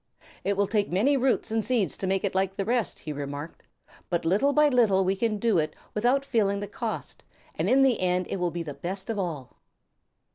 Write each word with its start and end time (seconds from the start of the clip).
"It 0.43 0.57
will 0.57 0.65
take 0.65 0.91
many 0.91 1.15
roots 1.15 1.51
and 1.51 1.63
seeds 1.63 1.95
to 1.97 2.07
make 2.07 2.23
it 2.23 2.33
like 2.33 2.55
the 2.55 2.65
rest," 2.65 2.97
he 3.01 3.13
remarked, 3.13 3.61
"but 4.09 4.25
little 4.25 4.51
by 4.51 4.67
little 4.67 5.05
we 5.05 5.15
can 5.15 5.37
do 5.37 5.59
it 5.59 5.75
without 5.93 6.25
feeling 6.25 6.59
the 6.59 6.65
cost, 6.67 7.21
and 7.53 7.69
in 7.69 7.83
the 7.83 7.99
end 7.99 8.25
it 8.27 8.37
will 8.37 8.49
be 8.49 8.63
the 8.63 8.73
best 8.73 9.11
of 9.11 9.19
all." 9.19 9.57